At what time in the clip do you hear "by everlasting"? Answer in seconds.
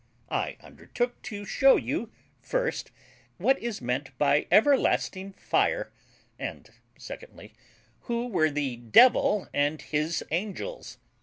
4.17-5.33